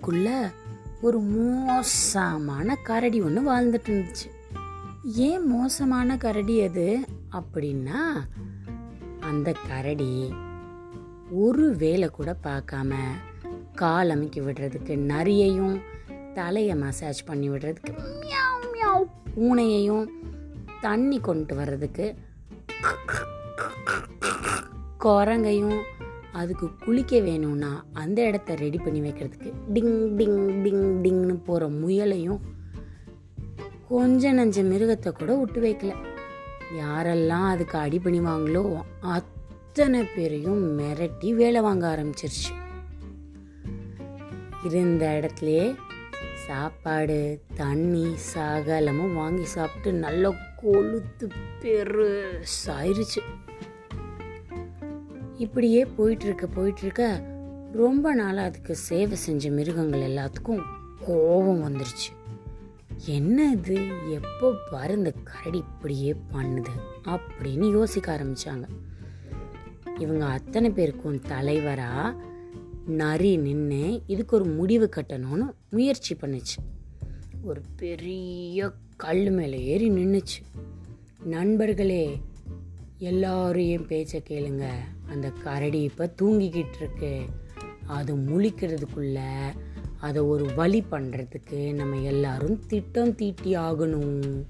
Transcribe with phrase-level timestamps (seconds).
[0.00, 0.30] காட்டுக்குள்ள
[1.02, 4.28] ஒரு மோசமான கரடி ஒன்று வாழ்ந்துட்டு இருந்துச்சு
[5.26, 6.86] ஏன் மோசமான கரடி அது
[7.38, 8.00] அப்படின்னா
[9.22, 10.12] அந்த கரடி
[11.38, 12.92] ஒரு வேலை கூட பார்க்காம
[13.74, 15.76] கால் அமைக்கி விடுறதுக்கு நரியையும்
[16.34, 17.92] தலையை மசாஜ் பண்ணி விடுறதுக்கு
[19.34, 20.06] பூனையையும்
[20.80, 22.06] தண்ணி கொண்டு வர்றதுக்கு
[25.04, 25.78] குரங்கையும்
[26.32, 32.38] அதுக்கு குளிக்க வேணும்னா அந்த இடத்த ரெடி பண்ணி வைக்கிறதுக்கு டிங் டிங் டிங் டிங்னு போகிற முயலையும்
[33.88, 35.94] கொஞ்ச நஞ்ச மிருகத்தை கூட விட்டு வைக்கல.
[36.78, 42.66] யாரெல்லாம் அதுக்கு அடி பண்ணிவாங்களோ அத்தனை பேரையும் மிரட்டி வேலை வாங்க ஆரம்பிச்சிருச்சு.
[44.64, 45.74] இருந்த இடத்துலையே
[46.34, 50.32] சாப்பாடு தண்ணி சகலமும் வாங்கி சாப்பிட்டு நல்லா
[50.62, 51.28] கொளுத்து
[51.60, 53.22] பெருசாயிருச்சு.
[55.38, 57.22] இப்படியே போயிட்டுருக்க போயிட்டுருக்க
[57.72, 60.62] ரொம்ப நாளாக அதுக்கு சேவை செஞ்ச மிருகங்கள் எல்லாத்துக்கும்
[61.06, 62.10] கோபம் வந்துருச்சு.
[63.06, 63.76] என்ன இது?
[64.10, 66.68] எப்போ பாரு இந்த கரடி இப்படியே பண்ணுது
[67.04, 68.68] அப்படின்னு யோசிக்க ஆரம்பித்தாங்க
[69.98, 72.14] இவங்க அத்தனை பேருக்கும் தலைவராக
[72.86, 76.58] நரி நின்று இதுக்கு ஒரு முடிவு கட்டணும்னு முயற்சி பண்ணுச்சு.
[77.42, 80.40] ஒரு பெரிய கல் மேலே ஏறி நின்றுச்சு
[81.24, 82.20] நண்பர்களே
[82.98, 84.66] எல்லாரும் என் பேச்சை கேளுங்க.
[85.08, 87.26] அந்த கரடி இப்போ தூங்கிக்கிட்டு இருக்கு
[87.86, 89.18] அது முழிக்கிறதுக்குள்ள
[90.00, 94.44] அதை ஒரு வழி பண்ணுறதுக்கு நம்ம எல்லாரும் திட்டம் தீட்டி ஆகணும்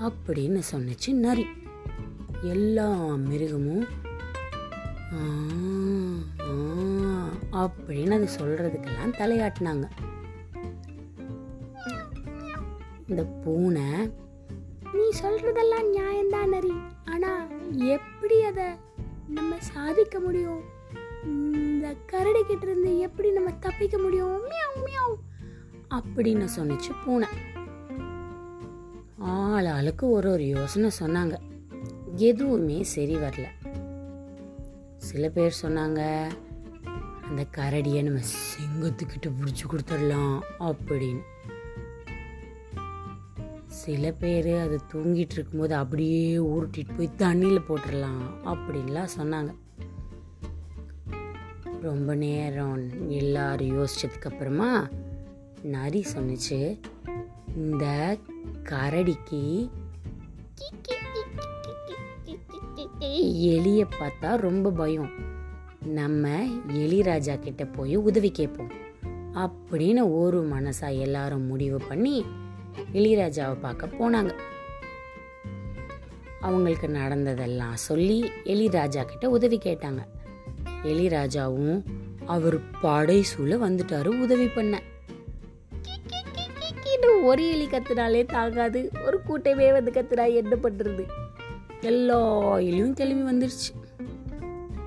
[0.00, 1.46] அப்படின்னு சொன்னச்சு நரி.
[2.42, 3.86] எல்லா மிருகமும்
[5.12, 5.20] "ஆ,
[7.52, 9.84] அப்படின்னு அது சொல்கிறதுக்கெல்லாம் தலையாட்டினாங்க.
[13.06, 13.84] இந்த பூனை
[14.92, 16.72] நீ சொல்றதெல்லாம் நியாயம்தான் நரி.
[17.04, 18.64] ஆனா எப்படி அதை
[19.28, 20.60] நம்ம சாதிக்க முடியும்.
[21.24, 24.40] இந்த கரடி கிட்ட இருந்து எப்படி நம்ம தப்பிக்க முடியும்?
[24.44, 25.14] மியாவ் மியாவ்
[25.90, 27.28] அப்படின்னு சொன்னிச்சு பூனை.
[29.18, 31.36] ஆள் ஆளுக்கு ஒரு ஒரு யோசனை சொன்னாங்க.
[32.16, 33.44] எதுவுமே சரி வரல.
[34.96, 36.30] சில பேர் சொன்னாங்க
[37.22, 41.20] அந்த கரடியை நம்ம சிங்கத்துக்கிட்ட பிடிச்சி கொடுத்துடலாம் அப்படின்னு.
[43.82, 49.54] சில பேர் அது தூங்கிட்டு இருக்கும்போது அப்படியே உருட்டிட்டு போய் தண்ணியில் போட்டுடலாம் அப்படின்லாம் சொன்னாங்க.
[51.80, 54.88] ரொம்ப நேரம் எல்லாரும் யோசிச்சதுக்கு அப்புறமா
[55.62, 56.80] நரி சொன்னுச்சு
[57.56, 58.16] இந்த
[58.62, 59.70] கரடிக்கு
[63.50, 65.10] எலியை பார்த்தா ரொம்ப பயம்.
[65.84, 68.72] நம்ம எலிராஜா கிட்ட போய் உதவி கேட்போம்.
[69.34, 72.24] அப்படின்னு ஒரு மனசா எல்லாரும் முடிவு பண்ணி
[72.92, 74.34] எலிராஜாவை பார்க்க போனாங்க.
[76.40, 79.98] அவங்களுக்கு நடந்ததெல்லாம் சொல்லி எலிராஜா கிட்ட உதவி கேட்டாங்க.
[80.82, 81.82] எலிராஜாவும்
[82.26, 84.82] அவர் படை சூழ வந்துட்டாரு உதவி பண்ண.
[87.22, 91.06] ஒரு எலி கத்துனாலே தாங்காது ஒரு கூட்டமே வந்து கத்துனா என்ன பண்றது?
[91.80, 94.04] எல்லா எலியும் கிளம்பி வந்துருச்சு.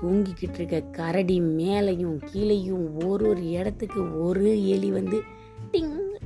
[0.00, 5.22] தூங்கிக்கிட்டு இருக்க கரடி மேலையும் கீழையும் ஒரு ஒரு இடத்துக்கு ஒரு எலி வந்து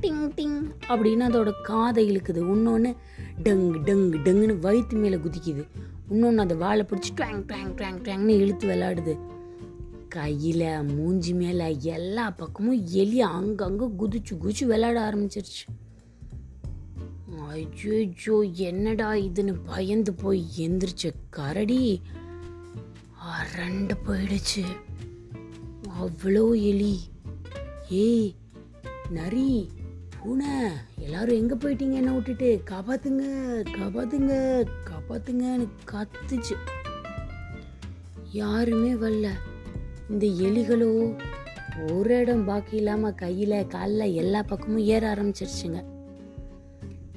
[0.01, 2.37] டிங் டிங் அப்படின்னு அதோட காதை இழுக்குது.
[2.37, 2.95] இன்னொன்று
[3.43, 5.63] டங் டங் டங்குன்னு வயிற்று மேலே குதிக்குது.
[6.09, 9.19] இன்னொன்று அதை வாழை பிடிச்சி ட்ராங் ட்ராங் ட்ராங் ட்ராங்னு இழுத்து விளையாடுது.
[10.09, 15.65] கையில் மூஞ்சி மேலே எல்லா பக்கமும் எலி அங்கங்கே குதிச்சு குதிச்சு விளையாட ஆரம்பிச்சிருச்சு.
[17.49, 22.01] ஐயோ என்னடா இதுன்னு பயந்து போய் எந்திரிச்ச கரடி
[23.29, 24.63] அரண்டு போயிடுச்சு.
[26.01, 26.99] அவ்வளோ எலி.
[27.89, 28.33] ஏய்
[29.09, 29.69] நரி
[30.21, 30.51] பூனை
[30.99, 31.95] எல்லாரும் எங்கே போயிட்டீங்க?
[32.01, 32.63] என்ன விட்டுட்டு?
[32.69, 33.23] காப்பாத்துங்க
[33.77, 34.33] காப்பாத்துங்க
[34.89, 36.55] காப்பாத்துங்கன்னு கத்துச்சு.
[38.31, 39.29] யாருமே வரல.
[40.09, 40.89] இந்த எலிகளோ
[41.91, 45.79] ஒரு இடம் பாக்கி இல்லாமல் கையில் காலில் எல்லா பக்கமும் ஏற ஆரம்பிச்சிருச்சுங்க.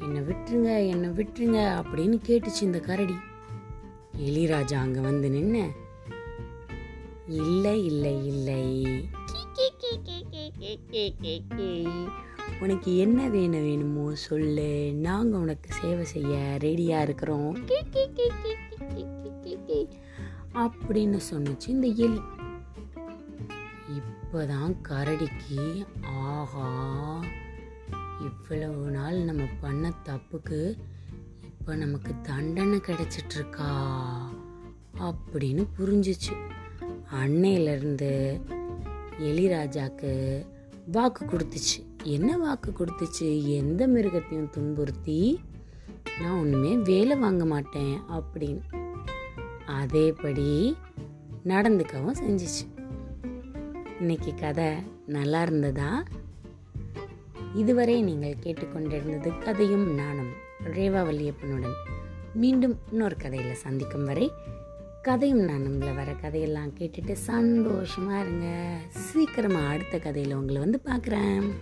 [0.04, 3.16] என்னை விட்டுருங்க என்னை விட்டுருங்க அப்படின்னு கேட்டுச்சு இந்த கரடி.
[4.28, 5.64] எலிராஜா அங்கே வந்து நின்று
[7.26, 8.62] இல்லை இல்லை இல்லை.
[12.60, 14.92] உனக்கு என்ன வேணும் வேணுமோ சொல்லு.
[14.94, 17.56] நாங்கள் உனக்கு சேவை செய்ய ரெடியாக இருக்கிறோம்.
[20.54, 22.20] அப்படின்னு சொன்னுச்சு இந்த எலி.
[23.96, 27.20] இப்போதான் கரடிக்கு ஆஹா
[28.20, 30.78] இவ்வளவு நாள் நம்ம பண்ண தப்புக்கு
[31.44, 33.70] இப்போ நமக்கு தண்டனை கிடைச்சிட்டு இருக்கா
[34.98, 36.34] அப்படின்னு புரிஞ்சிச்சு.
[37.14, 38.40] அன்னையிலேருந்து
[39.18, 40.44] எலிராஜாக்கு
[40.92, 41.89] வாக்கு கொடுத்துச்சு.
[42.02, 43.46] என்ன வாக்கு கொடுத்துச்சு?
[43.46, 45.40] எந்த மிருகத்தையும் துன்புறுத்தி
[46.20, 48.60] நான் ஒன்றுமே வேலை வாங்க மாட்டேன் அப்படின்னு.
[49.66, 50.76] அதேபடி
[51.44, 52.64] நடந்துக்கவும் செஞ்சுச்சு.
[53.98, 54.72] இன்னைக்கு கதை
[55.06, 56.02] நல்லா இருந்ததா?
[57.54, 60.32] இதுவரை நீங்கள் கேட்டுக்கொண்டிருந்தது கதையும் நானும்
[60.64, 61.74] ரேவா வல்லியப்பனுடன்.
[62.34, 64.32] மீண்டும் இன்னொரு கதையில் சந்திக்கும் வரை
[65.02, 68.76] கதையும் நானும்ல வர கதையெல்லாம் கேட்டுட்டு சந்தோஷமாக இருங்க.
[68.88, 71.52] சீக்கிரமாக அடுத்த கதையில் உங்களை வந்து பார்க்குறேன்